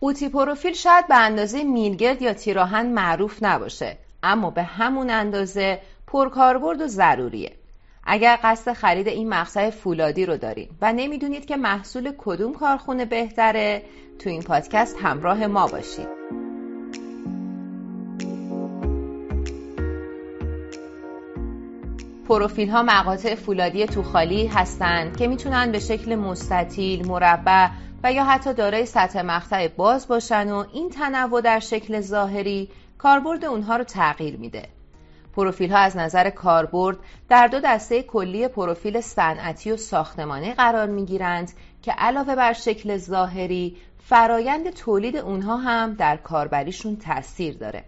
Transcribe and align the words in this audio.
قوطی 0.00 0.28
پروفیل 0.28 0.72
شاید 0.72 1.08
به 1.08 1.16
اندازه 1.16 1.64
میلگرد 1.64 2.22
یا 2.22 2.32
تیراهن 2.32 2.86
معروف 2.86 3.42
نباشه 3.42 3.96
اما 4.22 4.50
به 4.50 4.62
همون 4.62 5.10
اندازه 5.10 5.80
پرکاربرد 6.06 6.80
و 6.80 6.86
ضروریه. 6.86 7.52
اگر 8.04 8.38
قصد 8.42 8.72
خرید 8.72 9.08
این 9.08 9.28
مقصد 9.28 9.70
فولادی 9.70 10.26
رو 10.26 10.36
دارین 10.36 10.68
و 10.80 10.92
نمی‌دونید 10.92 11.46
که 11.46 11.56
محصول 11.56 12.12
کدوم 12.18 12.54
کارخونه 12.54 13.04
بهتره 13.04 13.82
تو 14.18 14.30
این 14.30 14.42
پادکست 14.42 14.96
همراه 15.02 15.46
ما 15.46 15.66
باشید 15.66 16.08
پروفیل 22.28 22.70
ها 22.70 22.82
مقاطع 22.82 23.34
فولادی 23.34 23.86
توخالی 23.86 24.46
هستند 24.46 25.16
که 25.16 25.26
می‌تونن 25.26 25.72
به 25.72 25.78
شکل 25.78 26.14
مستطیل، 26.14 27.08
مربع 27.08 27.68
و 28.04 28.12
یا 28.12 28.24
حتی 28.24 28.54
دارای 28.54 28.86
سطح 28.86 29.22
مقطع 29.22 29.68
باز 29.68 30.08
باشن 30.08 30.50
و 30.50 30.64
این 30.72 30.90
تنوع 30.90 31.40
در 31.40 31.60
شکل 31.60 32.00
ظاهری 32.00 32.68
کاربرد 32.98 33.44
اونها 33.44 33.76
رو 33.76 33.84
تغییر 33.84 34.36
میده. 34.36 34.62
پروفیل 35.36 35.72
ها 35.72 35.78
از 35.78 35.96
نظر 35.96 36.30
کاربرد 36.30 36.96
در 37.28 37.46
دو 37.46 37.60
دسته 37.60 38.02
کلی 38.02 38.48
پروفیل 38.48 39.00
صنعتی 39.00 39.72
و 39.72 39.76
ساختمانی 39.76 40.52
قرار 40.52 40.86
می 40.86 41.04
گیرند 41.04 41.52
که 41.82 41.92
علاوه 41.92 42.34
بر 42.34 42.52
شکل 42.52 42.96
ظاهری 42.96 43.76
فرایند 44.04 44.70
تولید 44.70 45.16
اونها 45.16 45.56
هم 45.56 45.94
در 45.94 46.16
کاربریشون 46.16 46.96
تاثیر 46.96 47.56
داره. 47.56 47.84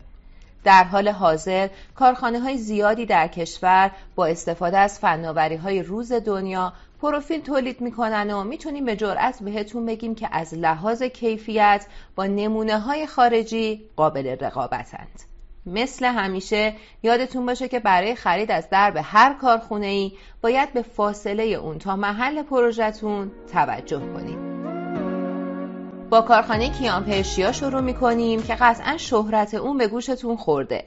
در 0.64 0.84
حال 0.84 1.08
حاضر 1.08 1.68
کارخانه 1.94 2.40
های 2.40 2.58
زیادی 2.58 3.06
در 3.06 3.28
کشور 3.28 3.90
با 4.14 4.26
استفاده 4.26 4.78
از 4.78 4.98
فناوری 4.98 5.56
های 5.56 5.82
روز 5.82 6.12
دنیا 6.12 6.72
پروفیل 7.02 7.40
تولید 7.40 7.80
می‌کنن 7.80 8.30
و 8.30 8.44
می‌تونیم 8.44 8.84
به 8.84 8.96
جرأت 8.96 9.42
بهتون 9.42 9.86
بگیم 9.86 10.14
که 10.14 10.28
از 10.32 10.54
لحاظ 10.54 11.02
کیفیت 11.02 11.86
با 12.14 12.26
نمونه 12.26 12.78
های 12.78 13.06
خارجی 13.06 13.84
قابل 13.96 14.36
رقابتند. 14.40 15.20
مثل 15.66 16.04
همیشه 16.04 16.74
یادتون 17.02 17.46
باشه 17.46 17.68
که 17.68 17.80
برای 17.80 18.14
خرید 18.14 18.50
از 18.50 18.70
درب 18.70 19.00
هر 19.04 19.34
کارخونه 19.34 19.86
ای 19.86 20.12
باید 20.42 20.72
به 20.72 20.82
فاصله 20.82 21.42
اون 21.42 21.78
تا 21.78 21.96
محل 21.96 22.42
پروژتون 22.42 23.30
توجه 23.52 24.00
کنید. 24.00 24.49
با 26.10 26.22
کارخانه 26.22 26.68
کیان 26.68 27.04
پرشیا 27.04 27.52
شروع 27.52 27.80
می‌کنیم 27.80 28.42
که 28.42 28.54
قطعا 28.54 28.96
شهرت 28.96 29.54
اون 29.54 29.78
به 29.78 29.88
گوشتون 29.88 30.36
خورده. 30.36 30.84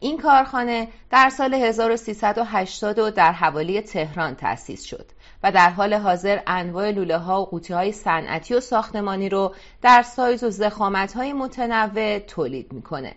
این 0.00 0.18
کارخانه 0.18 0.88
در 1.10 1.30
سال 1.30 1.54
1380 1.54 3.14
در 3.14 3.32
حوالی 3.32 3.80
تهران 3.80 4.34
تأسیس 4.34 4.84
شد 4.84 5.06
و 5.42 5.52
در 5.52 5.70
حال 5.70 5.94
حاضر 5.94 6.40
انواع 6.46 6.90
لوله 6.90 7.18
ها 7.18 7.42
و 7.42 7.46
قوطی 7.46 7.72
های 7.72 7.92
صنعتی 7.92 8.54
و 8.54 8.60
ساختمانی 8.60 9.28
رو 9.28 9.54
در 9.82 10.02
سایز 10.02 10.44
و 10.44 10.50
زخامت 10.50 11.12
های 11.12 11.32
متنوع 11.32 12.18
تولید 12.18 12.72
می‌کنه. 12.72 13.14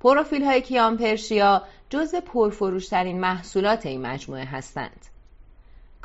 پروفیل 0.00 0.44
های 0.44 0.60
کیان 0.60 0.96
پرشیا 0.96 1.62
جز 1.90 2.14
پرفروشترین 2.14 3.20
محصولات 3.20 3.86
این 3.86 4.02
مجموعه 4.02 4.44
هستند. 4.44 5.06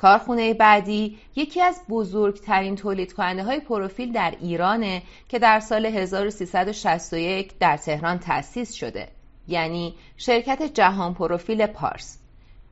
کارخونه 0.01 0.53
بعدی 0.53 1.17
یکی 1.35 1.61
از 1.61 1.81
بزرگترین 1.89 2.75
تولید 2.75 3.13
کننده 3.13 3.43
های 3.43 3.59
پروفیل 3.59 4.11
در 4.11 4.33
ایرانه 4.41 5.01
که 5.29 5.39
در 5.39 5.59
سال 5.59 5.85
1361 5.85 7.57
در 7.59 7.77
تهران 7.77 8.19
تأسیس 8.19 8.73
شده 8.73 9.07
یعنی 9.47 9.95
شرکت 10.17 10.63
جهان 10.73 11.13
پروفیل 11.13 11.65
پارس. 11.65 12.17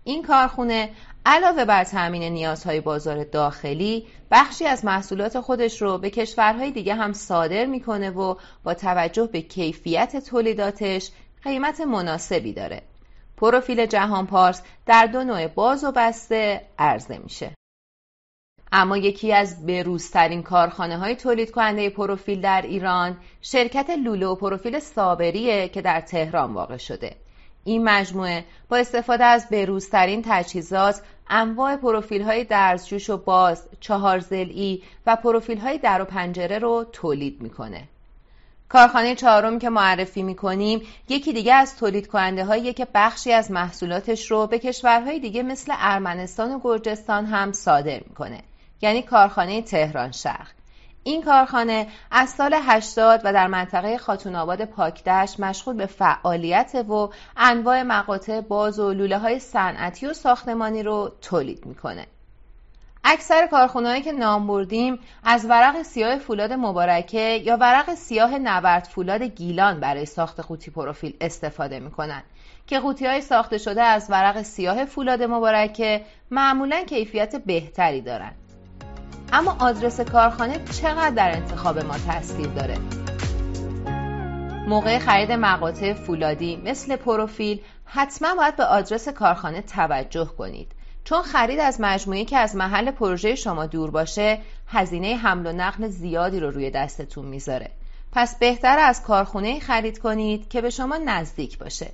این 0.03 0.23
کارخونه 0.23 0.89
علاوه 1.25 1.65
بر 1.65 1.83
تأمین 1.83 2.23
نیازهای 2.23 2.81
بازار 2.81 3.23
داخلی 3.23 4.07
بخشی 4.31 4.65
از 4.65 4.85
محصولات 4.85 5.39
خودش 5.39 5.81
رو 5.81 5.97
به 5.97 6.09
کشورهای 6.09 6.71
دیگه 6.71 6.95
هم 6.95 7.13
صادر 7.13 7.65
می‌کنه 7.65 8.09
و 8.09 8.35
با 8.63 8.73
توجه 8.73 9.29
به 9.31 9.41
کیفیت 9.41 10.17
تولیداتش 10.29 11.11
قیمت 11.43 11.81
مناسبی 11.81 12.53
داره. 12.53 12.81
پروفیل 13.37 13.85
جهان 13.85 14.27
پارس 14.27 14.61
در 14.85 15.05
دو 15.05 15.23
نوع 15.23 15.47
باز 15.47 15.83
و 15.83 15.91
بسته 15.95 16.61
عرضه 16.79 17.17
میشه 17.17 17.51
اما 18.71 18.97
یکی 18.97 19.33
از 19.33 19.65
بروزترین 19.65 20.43
کارخانه 20.43 20.97
های 20.97 21.15
تولید 21.15 21.51
کننده 21.51 21.89
پروفیل 21.89 22.41
در 22.41 22.61
ایران 22.61 23.17
شرکت 23.41 23.89
لوله 23.89 24.25
و 24.25 24.35
پروفیل 24.35 24.79
صابریه 24.79 25.69
که 25.69 25.81
در 25.81 26.01
تهران 26.01 26.53
واقع 26.53 26.77
شده 26.77 27.15
این 27.63 27.83
مجموعه 27.83 28.45
با 28.69 28.77
استفاده 28.77 29.23
از 29.23 29.49
بروزترین 29.49 30.21
تجهیزات 30.25 31.01
انواع 31.29 31.75
پروفیل 31.75 32.21
های 32.21 32.43
درزجوش 32.43 33.09
و 33.09 33.17
باز، 33.17 33.69
چهار 33.79 34.19
زلی 34.19 34.83
و 35.05 35.15
پروفیل 35.15 35.57
های 35.57 35.77
در 35.77 36.01
و 36.01 36.05
پنجره 36.05 36.59
رو 36.59 36.85
تولید 36.91 37.41
می‌کنه. 37.41 37.87
کارخانه 38.69 39.15
چهارم 39.15 39.59
که 39.59 39.69
معرفی 39.69 40.23
می‌کنیم 40.23 40.81
یکی 41.09 41.33
دیگه 41.33 41.53
از 41.53 41.75
تولید 41.75 42.07
کننده 42.07 42.45
هایی 42.45 42.73
که 42.73 42.87
بخشی 42.93 43.33
از 43.33 43.51
محصولاتش 43.51 44.31
رو 44.31 44.47
به 44.47 44.59
کشورهای 44.59 45.19
دیگه 45.19 45.43
مثل 45.43 45.73
ارمنستان 45.77 46.51
و 46.51 46.59
گرجستان 46.63 47.25
هم 47.25 47.51
صادر 47.51 47.99
می‌کنه 48.09 48.43
یعنی 48.81 49.01
کارخانه 49.01 49.61
تهران 49.61 50.11
شرق 50.11 50.47
این 51.03 51.23
کارخانه 51.23 51.87
از 52.11 52.29
سال 52.29 52.59
80 52.63 53.21
و 53.23 53.33
در 53.33 53.47
منطقه 53.47 53.97
خاتون 53.97 54.35
آباد 54.35 54.65
پاکدشت 54.65 55.39
مشغول 55.39 55.75
به 55.75 55.85
فعالیت 55.85 56.85
و 56.89 57.09
انواع 57.37 57.83
مقاطع 57.83 58.41
باز 58.41 58.79
و 58.79 58.93
لوله 58.93 59.17
های 59.17 59.39
صنعتی 59.39 60.05
و 60.07 60.13
ساختمانی 60.13 60.83
رو 60.83 61.11
تولید 61.21 61.65
می‌کنه. 61.65 62.07
اکثر 63.09 63.47
کارخونه‌هایی 63.47 64.01
که 64.01 64.11
نام 64.11 64.47
بردیم 64.47 64.99
از 65.23 65.45
ورق 65.45 65.81
سیاه 65.81 66.17
فولاد 66.17 66.53
مبارکه 66.53 67.41
یا 67.45 67.57
ورق 67.57 67.93
سیاه 67.93 68.37
نورد 68.37 68.83
فولاد 68.83 69.21
گیلان 69.21 69.79
برای 69.79 70.05
ساخت 70.05 70.39
قوطی 70.39 70.71
پروفیل 70.71 71.13
استفاده 71.21 71.79
می‌کنن 71.79 72.23
که 72.67 72.79
قوطی 72.79 73.05
های 73.05 73.21
ساخته 73.21 73.57
شده 73.57 73.81
از 73.81 74.07
ورق 74.09 74.41
سیاه 74.41 74.85
فولاد 74.85 75.23
مبارکه 75.23 76.01
معمولا 76.31 76.83
کیفیت 76.83 77.35
بهتری 77.35 78.01
دارند. 78.01 78.35
اما 79.33 79.57
آدرس 79.59 79.99
کارخانه 79.99 80.59
چقدر 80.81 81.09
در 81.09 81.31
انتخاب 81.35 81.79
ما 81.79 81.97
تاثیر 81.97 82.47
داره 82.47 82.77
موقع 84.67 84.99
خرید 84.99 85.31
مقاطع 85.31 85.93
فولادی 85.93 86.61
مثل 86.65 86.95
پروفیل 86.95 87.61
حتما 87.85 88.35
باید 88.35 88.55
به 88.55 88.65
آدرس 88.65 89.09
کارخانه 89.09 89.61
توجه 89.61 90.25
کنید 90.25 90.76
چون 91.07 91.21
خرید 91.21 91.59
از 91.59 91.81
مجموعی 91.81 92.25
که 92.25 92.37
از 92.37 92.55
محل 92.55 92.91
پروژه 92.91 93.35
شما 93.35 93.65
دور 93.65 93.91
باشه 93.91 94.39
هزینه 94.67 95.15
حمل 95.15 95.47
و 95.47 95.51
نقل 95.51 95.87
زیادی 95.87 96.39
رو 96.39 96.51
روی 96.51 96.71
دستتون 96.71 97.25
می‌ذاره. 97.25 97.69
پس 98.11 98.35
بهتر 98.39 98.79
از 98.79 99.03
کارخونه 99.03 99.59
خرید 99.59 99.99
کنید 99.99 100.49
که 100.49 100.61
به 100.61 100.69
شما 100.69 100.97
نزدیک 100.97 101.57
باشه. 101.57 101.91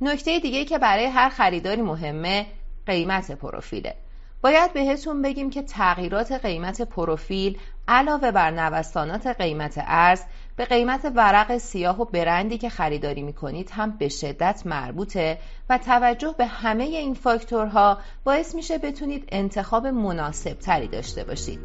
نکته 0.00 0.38
دیگه 0.38 0.64
که 0.64 0.78
برای 0.78 1.04
هر 1.04 1.28
خریداری 1.28 1.82
مهمه 1.82 2.46
قیمت 2.86 3.32
پروفیله 3.32 3.94
باید 4.42 4.72
بهتون 4.72 5.22
بگیم 5.22 5.50
که 5.50 5.62
تغییرات 5.62 6.32
قیمت 6.32 6.82
پروفیل 6.82 7.58
علاوه 7.88 8.30
بر 8.30 8.50
نوسانات 8.50 9.26
قیمت 9.26 9.74
ارز 9.76 10.22
به 10.58 10.64
قیمت 10.64 11.12
ورق 11.14 11.58
سیاه 11.58 12.00
و 12.00 12.04
برندی 12.04 12.58
که 12.58 12.68
خریداری 12.68 13.22
می‌کنید 13.22 13.70
هم 13.70 13.90
به 13.90 14.08
شدت 14.08 14.62
مربوطه 14.64 15.38
و 15.70 15.78
توجه 15.78 16.34
به 16.38 16.46
همه 16.46 16.84
این 16.84 17.14
فاکتورها 17.14 17.98
باعث 18.24 18.54
میشه 18.54 18.78
بتونید 18.78 19.28
انتخاب 19.32 19.86
مناسب 19.86 20.52
تری 20.52 20.88
داشته 20.88 21.24
باشید. 21.24 21.60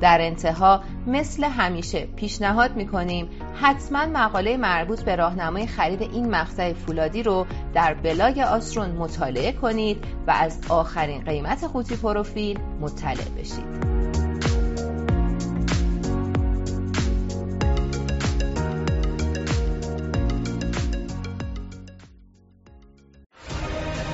در 0.00 0.18
انتها 0.20 0.82
مثل 1.06 1.44
همیشه 1.44 2.08
پیشنهاد 2.16 2.76
می‌کنیم 2.76 3.28
حتما 3.54 4.06
مقاله 4.06 4.56
مربوط 4.56 5.02
به 5.02 5.16
راهنمای 5.16 5.66
خرید 5.66 6.02
این 6.02 6.30
مقطع 6.30 6.72
فولادی 6.72 7.22
رو 7.22 7.46
در 7.74 7.94
بلاگ 7.94 8.38
آسرون 8.38 8.90
مطالعه 8.90 9.52
کنید 9.52 10.04
و 10.26 10.30
از 10.30 10.60
آخرین 10.68 11.24
قیمت 11.24 11.64
قوطی 11.64 11.96
پروفیل 11.96 12.58
مطلع 12.80 13.28
بشید 13.38 14.29